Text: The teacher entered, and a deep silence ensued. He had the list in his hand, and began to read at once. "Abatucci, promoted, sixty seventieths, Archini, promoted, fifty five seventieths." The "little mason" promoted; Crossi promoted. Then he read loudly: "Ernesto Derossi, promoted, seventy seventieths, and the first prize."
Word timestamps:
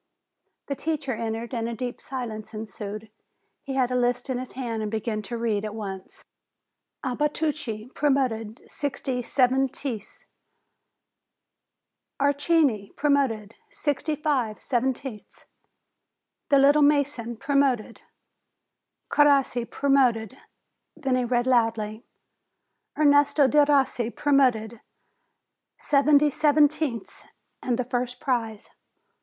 The 0.65 0.73
teacher 0.75 1.13
entered, 1.13 1.53
and 1.53 1.69
a 1.69 1.75
deep 1.75 2.01
silence 2.01 2.55
ensued. 2.55 3.11
He 3.61 3.75
had 3.75 3.89
the 3.91 3.95
list 3.95 4.31
in 4.31 4.39
his 4.39 4.53
hand, 4.53 4.81
and 4.81 4.89
began 4.89 5.21
to 5.21 5.37
read 5.37 5.63
at 5.63 5.75
once. 5.75 6.23
"Abatucci, 7.05 7.93
promoted, 7.93 8.67
sixty 8.67 9.21
seventieths, 9.21 10.25
Archini, 12.19 12.95
promoted, 12.95 13.53
fifty 13.71 14.15
five 14.15 14.57
seventieths." 14.57 15.45
The 16.49 16.57
"little 16.57 16.81
mason" 16.81 17.37
promoted; 17.37 18.01
Crossi 19.11 19.65
promoted. 19.69 20.35
Then 20.97 21.15
he 21.15 21.25
read 21.25 21.45
loudly: 21.45 22.03
"Ernesto 22.97 23.47
Derossi, 23.47 24.09
promoted, 24.09 24.81
seventy 25.77 26.31
seventieths, 26.31 27.25
and 27.61 27.77
the 27.77 27.85
first 27.85 28.19
prize." 28.19 28.71